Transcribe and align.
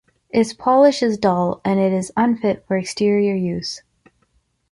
Its 0.31 0.51
polish 0.51 1.03
is 1.03 1.15
dull 1.19 1.61
and 1.63 1.79
it 1.79 1.93
is 1.93 2.11
unfit 2.17 2.65
for 2.67 2.75
exterior 2.75 3.35
use. 3.35 3.83